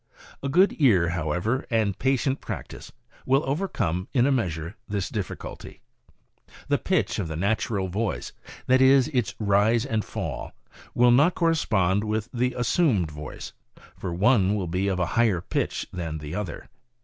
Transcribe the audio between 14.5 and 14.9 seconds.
will be